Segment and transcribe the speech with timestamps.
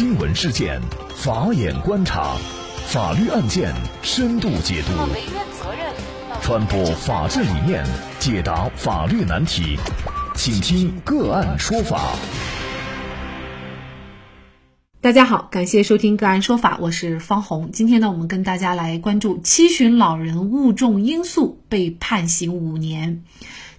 [0.00, 0.80] 新闻事件，
[1.14, 2.34] 法眼观察，
[2.86, 3.70] 法律案件
[4.00, 4.92] 深度解读，
[6.40, 7.84] 传播法治理念，
[8.18, 9.78] 解答法律难题，
[10.34, 12.16] 请听个案说法。
[15.02, 17.70] 大家好，感谢收听个案说法，我是方红。
[17.70, 23.22] 今天呢，我们跟大家来关注七旬老人误中罂粟被判刑五年。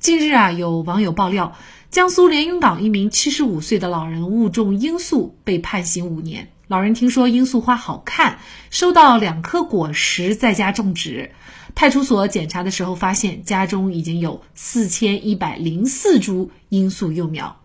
[0.00, 1.54] 近日啊，有网友爆料。
[1.90, 6.50] 江苏连云港一名七十五岁的老人误种罂粟，被判刑五年。
[6.66, 11.32] 老人听说罂粟花好看，收到两颗果实，在家种植。
[11.74, 17.58] 派出所检查的时候，发现家中已经有四千一百零四株罂粟幼苗。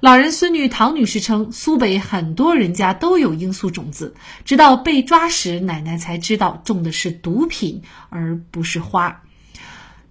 [0.00, 9.22] 老人孙女唐女士称，苏北很多人家都有罂粟种子，直到被抓时，奶奶才知道种的是毒品，而不是花。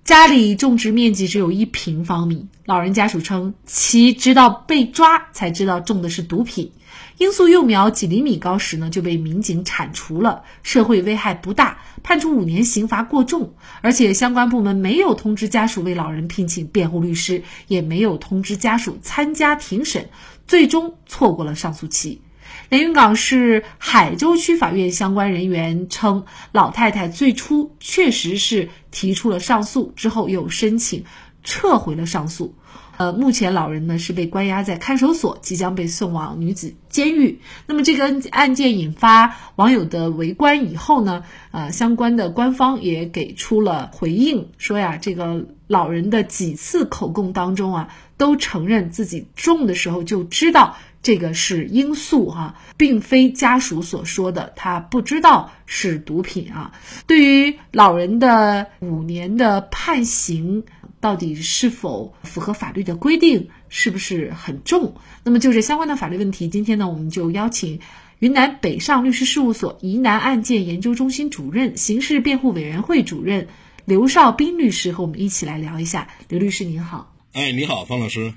[0.03, 6.73] 家里种植面积只有一平方米，老人家属称，其直到被抓才知道种的是毒品。
[7.19, 13.53] 罂粟幼苗几厘米高时呢，就被民警铲除了，社会危害不大，判处五年，刑罚过重。
[13.79, 20.09] 而且相关部门没有通知家属为老人聘请辩护律师，也没有通知家属参加庭审，
[20.45, 22.19] 最终错过了上诉期。
[22.69, 31.05] 连云港市海州区法院相关人员称，老太太最初确实是提出了上诉，之后又申请
[31.43, 32.55] 撤回了上诉。
[32.95, 37.39] 呃，目前老人呢是被关押在看守所，即将被送往女子监狱。
[37.65, 50.77] 那么这个案件引发网友的围观以后呢，呃，相关的官方也给出了回应，说呀，这个老人的几次口供当中啊，都承认自己种的时候就知道。
[51.03, 56.71] 这个是罂粟哈，并非家属所说的他不知道是毒品啊。
[57.05, 60.63] 对于老人的五年的判刑，
[61.01, 64.95] 到底是否符合法律的规定，是不是很重？
[65.25, 67.81] 那么就这相关的法律问题，今天呢，我们就邀请
[68.19, 73.49] 云南北上律师事务所疑难案件研究中心主任、刑事辩护委员会主任
[73.83, 76.07] 刘少斌律师和我们一起来聊一下。
[76.29, 78.33] 刘律师您好，哎，你好，方老师。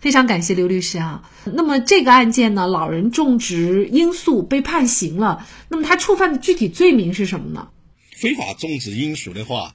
[0.00, 1.22] 非常感谢刘律师啊。
[1.54, 5.46] 那么这个案件呢，老人种植罂粟被判刑了。
[5.68, 7.68] 那么他触犯的具体罪名是什么呢？
[8.16, 9.74] 非法种植罂粟的话，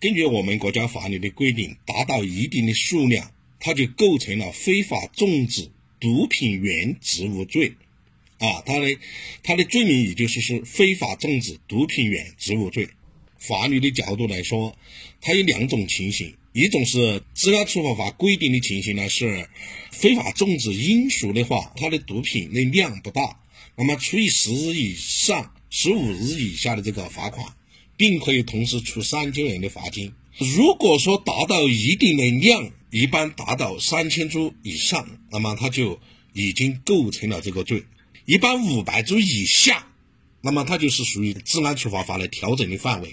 [0.00, 3.30] 根据我们国家法律的规定，达到一定的数量，
[3.60, 7.74] 它就构成了非法种植毒品原植物罪。
[8.38, 8.98] 啊，它的
[9.42, 12.88] 它的罪名也就是是非法种植毒品原植物罪。
[13.38, 14.76] 法律的角度来说，
[15.20, 16.34] 它有两种情形。
[16.52, 16.98] 一种是
[17.34, 19.46] 《治安处罚法》规定的情形呢，是
[19.90, 23.38] 非法种植罂粟的话，它的毒品的量不大，
[23.76, 27.46] 那么处以十日以上十五日以下的这个罚款，
[27.98, 30.10] 并可以同时处三千元的罚金。
[30.38, 36.00] 如果说达到一定的量，一般达到三千株以上，那么它就
[36.32, 37.80] 已经构成了这个罪；
[38.24, 39.86] 一般五百株以下，
[40.46, 43.10] 那么它就是属于《治安处罚法》的调整的范围；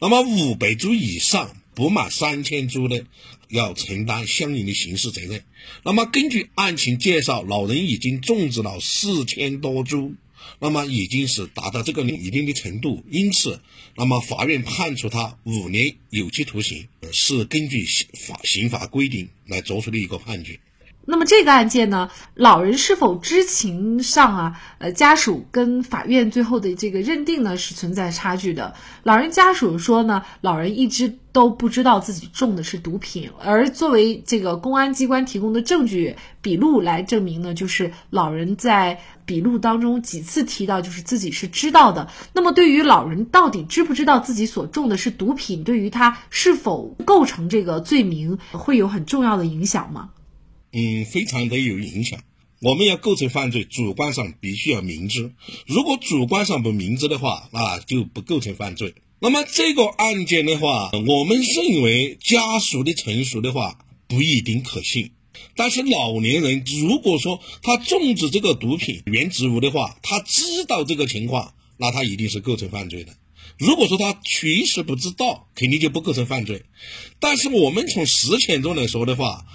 [0.00, 1.56] 那么五百株以上。
[1.76, 3.04] 不满三千株的，
[3.48, 5.44] 要承担相应的刑事责任。
[5.84, 10.14] 那么根据案情介绍，老人已经种植了四千多株，
[10.58, 13.60] 那么已经是达到这个一定的程度，因此，
[13.94, 17.84] 那么法院判处他五年有期徒刑，是根据
[18.26, 20.58] 法刑法规定来作出的一个判决。
[21.08, 28.74] 那么这个案件呢，老人是否知情上啊，呃，家属跟法院最后的这个认定呢是存在差距的。
[29.04, 42.08] 老人家属说呢，老人一直都不知道自己中的是毒品，而作为这个公安机关提供的证据笔录来证明呢，就是老人在笔录当中几次提到，就是自己是知道的。
[42.32, 50.10] 那么对于老人到底知不知道自己所中的是毒品，对于他是否构成这个罪名，会有很重要的影响吗？
[50.72, 52.20] 嗯，非常的有影响。
[52.60, 55.32] 我们要构成犯罪，主观上必须要明知。
[55.66, 58.94] 如果主观上不明知的话，那就不构成犯罪。
[59.18, 63.78] 那么这个案件的话，我们认为家属的陈述的话
[64.08, 65.12] 不一定可信。
[65.54, 73.14] 但是老年人如果说他种植这个毒品原植物的话，他知道这个情况，那他一定是构成犯罪的。
[73.58, 76.64] 如果说他确实不知道，肯定就不构成犯罪。
[77.20, 79.46] 但是我们从实践中来说的话，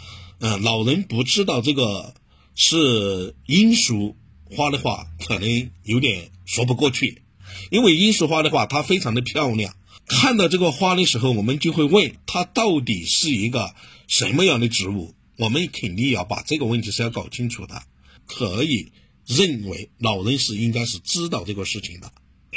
[0.43, 2.15] 嗯，老人不知道这个
[2.55, 4.17] 是罂粟
[4.49, 7.21] 花的话，可能有点说不过去。
[7.69, 9.75] 因为罂粟花的话，它非常的漂亮。
[10.07, 13.75] 看到这个花的时候，我们就会问它到底是一个
[14.07, 15.13] 什么样的植物。
[15.37, 17.83] 我们肯定要把这个问题是要搞清楚的。
[18.25, 18.91] 可以
[19.27, 22.11] 认为老人是应该是知道这个事情的。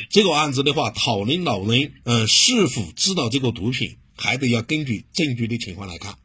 [0.09, 6.17] 这个案子的话，讨论老人嗯是否知道这个毒品，还得要根据证据的情况来看。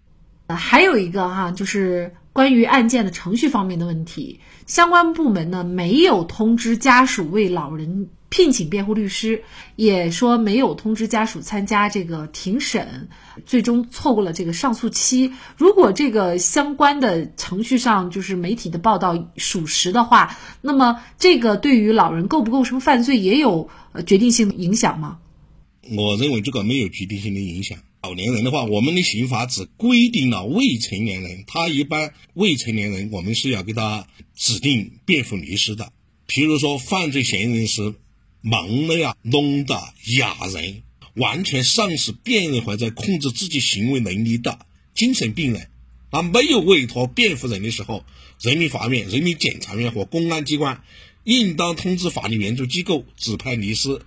[0.55, 8.09] 还有一个哈，就是关于案件的程序方面的问题，相关部门呢没有通知家属为老人。
[8.31, 9.41] 聘请辩护律师，
[9.75, 13.09] 也说没有通知家属参加这个庭审，
[13.47, 15.33] 最终错过了这个上诉期。
[15.57, 23.67] 如果这个相关的程序上就是媒体的报道属实的话，那么这个对于老人构不构成犯罪也有
[24.05, 25.17] 决定性影响吗？
[25.97, 27.79] 我认为这个没有决定性的影响。
[28.01, 35.91] 老年人的话，我们的刑法只规定了未成年人，他一般未成年人我们是要给他指定辩护律师的。
[36.27, 37.95] 譬如说，犯罪嫌疑人是。
[38.41, 39.75] 盲的呀，聋的、
[40.17, 40.81] 哑人，
[41.15, 45.67] 完全丧失辨认或者控制自己行为能力的精神病人，
[46.09, 48.05] 啊，没有委托辩护人的时候，
[48.39, 50.81] 人民法院、人民检察院和公安机关
[51.25, 53.99] 应当通知法律援助机构指派律师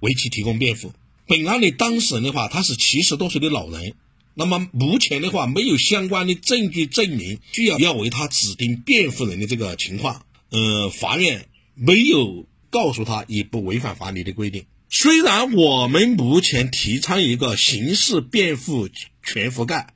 [0.00, 0.92] 为其提供辩护。
[1.28, 3.94] 本案的当事人的话，他是七十多岁的老人，
[4.34, 12.46] 那么目前的话没有相关的证据证明需要要为他指定辩护人的这个情况，呃，法院没有。
[12.70, 14.66] 告诉他也不违反法律的规定。
[14.90, 18.90] 虽然我们目前提倡一个刑事辩护
[19.22, 19.94] 全覆盖，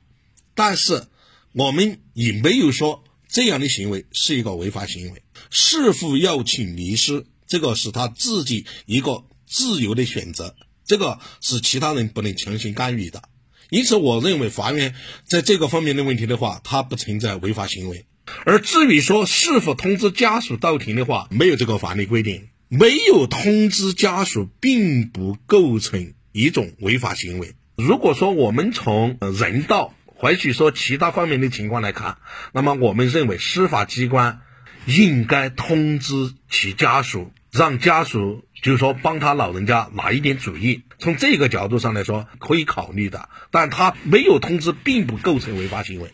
[0.55, 1.05] 但是
[1.51, 5.21] 我们也没有说这样的行为是一个违法行为。
[5.51, 13.23] 是否要请律师，这个是他自己一个自由的选择，这个是其他人不能强行干预的。
[13.69, 14.93] 因此，我认为法院
[15.23, 18.05] 在这个方面的问题的话，它不存在违法行为。
[18.45, 22.49] 而至于说是否通知家属到庭的话，没有这个法律规定。
[22.69, 27.53] 没有通知家属，并不构成一种违法行为。
[27.75, 32.17] 如果说我们从人道或许说其他方面的情况来看，
[32.51, 34.41] 那么我们认为司法机关
[34.85, 40.83] 应该通知其家属，让家属就是说帮他老人家拿一点主意。
[40.97, 43.29] 从这个角度上来说，可以考虑的。
[43.51, 46.13] 但他没有通知，并不构成违法行为。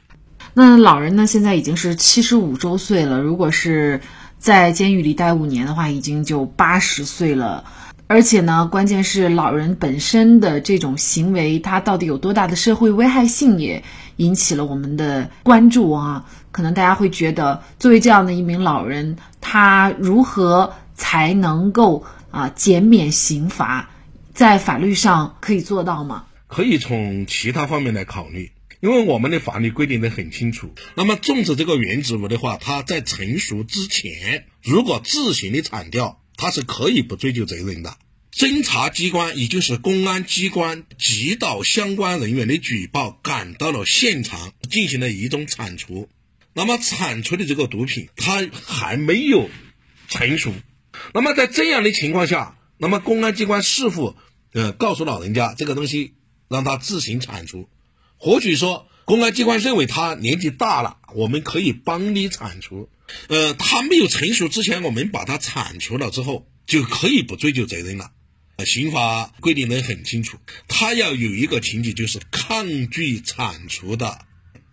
[0.55, 1.27] 那老人呢？
[1.27, 3.21] 现在已经是七十五周岁了。
[3.21, 4.01] 如果是
[4.39, 7.65] 在监狱里待五年的话，已经就八十岁了，
[8.07, 13.83] 而且呢，关键是老人本身的这种行为，他到底有多大的社会危害性，也
[14.15, 16.25] 引起了我们的关注啊。
[16.51, 23.89] 可能大家会觉得，作为这样的一名老人，他如何才能够啊减免刑罚，
[24.33, 26.27] 在法律上可以做到吗？
[26.47, 28.51] 可以从其他方面来考虑。
[28.81, 37.97] 因为我们的法律规定的很清楚，那么种植这个原植物的话，它在成熟之前，如果自行的铲掉，它是可以不追究责任的。
[38.31, 46.07] 侦查机关也就是公安机关接到相关人员的举报，赶到了现场进行了一种铲除，
[46.53, 49.49] 那么铲除的这个毒品它还没有
[50.07, 50.53] 成熟，
[51.13, 54.15] 那么在这样的情况下，那么公安机关是否
[54.53, 56.15] 呃告诉老人家这个东西
[56.47, 57.69] 让他自行铲除？
[58.17, 62.89] 或许说，公安机关认为他年纪大了，我们可以帮你铲除。
[63.27, 68.11] 呃，他没有成熟之前，我们把他铲除了之后，就可以不追究责任了。
[68.65, 70.37] 刑法规定的很清楚，
[70.67, 74.19] 他要有一个情节就是抗拒铲除的，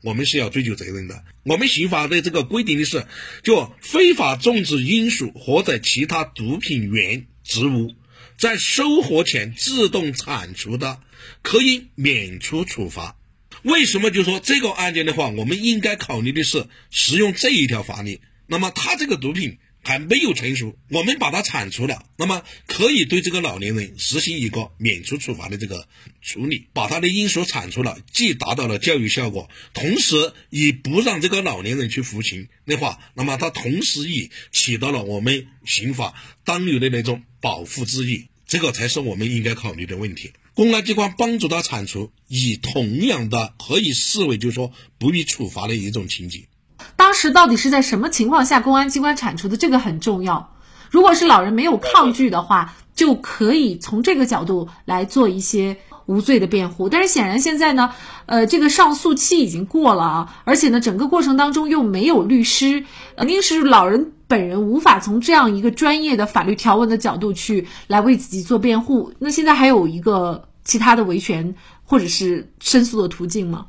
[0.06, 1.24] 我们是要追究责任的。
[1.42, 3.04] 我们刑法的这个规定的是，
[3.42, 7.92] 就非法种植罂粟或者其他毒品原植物，
[8.38, 11.00] 在收获前自动铲除的，
[11.42, 13.16] 可以免除处罚。
[13.64, 18.20] 为什么就说这个案件的话，我们应该考虑的是使用这一条法律？
[18.46, 25.86] 那么他这个毒品还没有成熟，我们把它铲除了，那么可以对这个老年人实行一个免除处罚的这个
[26.20, 40.32] 处理，把他的因素铲除了，既达到了教育效果，同时也不让这个老年人去服刑的话，那么他同时也起到了我们刑法当有的那种保护之意，这个才是我们应该考虑的问题。
[40.54, 46.48] 公安机关帮助他铲除，以同样的可以视为就是说不予处罚的一种情节。
[46.94, 49.56] 当时到底是在什么情况下公安机关铲除的？
[49.56, 50.52] 这个很重要。
[50.90, 55.76] 如果是老人没有抗拒的话，就可以从这个角度来做一些
[56.06, 56.88] 无罪的辩护。
[56.88, 57.92] 但是显然现在呢，
[58.26, 62.84] 呃，这个上诉期已经过了啊，而且呢，整个过程当中又没有律师，
[63.16, 64.12] 肯定是老人。
[64.28, 69.12] 本人无法从这样一个专业的法律条文的角度去来为自己做辩护。
[69.20, 73.66] 那现在还有一个其他的维权或者是申诉的途径吗？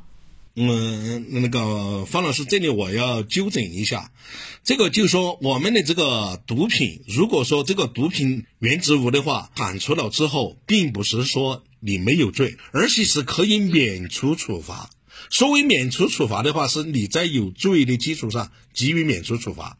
[0.60, 4.10] 嗯，那个方老师，这里我要纠正一下，
[4.64, 14.90] 这个就是说我们的这个毒品，如果说这个毒品原植物的话，铲除了之后，并不是说你没有罪，而且是可以免除处罚。
[15.30, 19.78] 所谓免除处罚的话，是你在有罪的基础上给予免除处罚。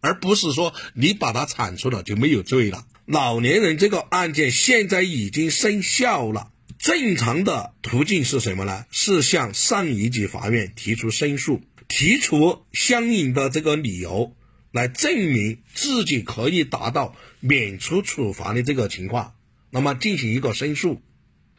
[0.00, 2.86] 而不是说你把它铲除了就没有罪了。
[3.04, 8.86] 老年人这个案件现在已经生效了，正常的途径是什么呢？
[8.90, 14.34] 是向上一级法院提出申诉，提出相应的这个理由
[14.72, 19.34] 来证明自己可以达到免除处罚的这个情况，
[19.68, 21.02] 那么进行一个申诉。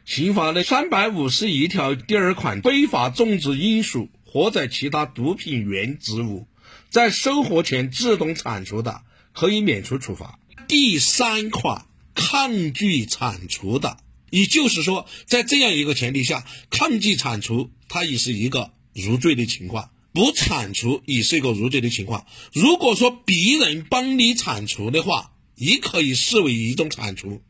[0.05, 6.47] 刑法的三百五十一条第二款，非法种植罂粟或者其他毒品原植物，
[6.89, 10.39] 在收获前自动铲除的，可以免除处罚。
[10.67, 11.85] 第三款，
[12.15, 13.97] 抗拒铲除的，
[14.31, 22.25] 也就是说，在这样一个前提下，抗拒铲除，它也是一个入罪的情况；不铲除也是一个入罪的情况。
[22.53, 27.43] 如果说别人帮你铲除的话，也可以视为一种铲除。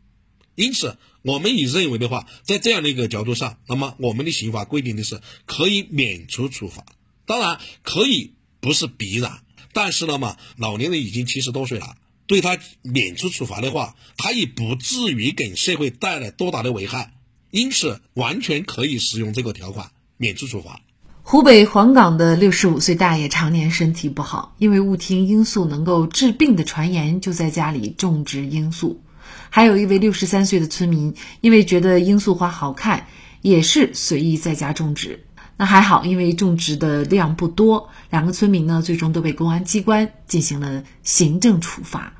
[0.55, 6.85] 因此，我们也认为的话，在这样的一个角度上，那么我们的刑法规定的是可以免除处罚。
[7.25, 11.95] 当然，可以不是必然，但是呢嘛，老年人已经七十多岁了，
[12.31, 17.11] 对他免除处罚的话，他也不至于给社会带来多大的危害。
[17.49, 20.79] 因此，完全可以使用这个条款免除处罚。
[21.23, 29.01] 湖北黄冈的六十五岁大爷常年身体不好，因为误听罂粟能够治病的传言，就在家里种植罂粟。
[29.49, 33.07] 还有一位六十三岁的村民，因为觉得罂粟花好看，
[33.41, 35.25] 也是随意在家种植。
[35.57, 42.13] 那还好，因为种植的量不多，两个村民呢最终都被公安机关进行了行政处罚。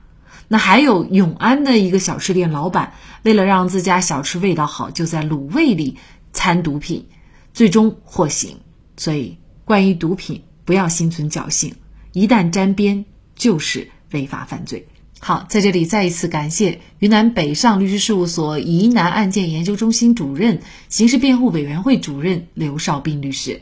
[0.51, 2.91] 那还有永安的一个小吃店老板，
[3.23, 5.95] 为了让自家小吃味道好，就在卤味里
[6.33, 7.05] 掺毒品，
[7.53, 8.57] 最终获刑。
[8.97, 11.73] 所以，关于毒品，不要心存侥幸，
[12.11, 14.85] 一旦沾边就是违法犯罪。
[15.21, 23.61] 好，在这里再一次感谢云南北上律师事务所疑难案件研究中心主任、刑事辩护委员会主任刘少斌律师。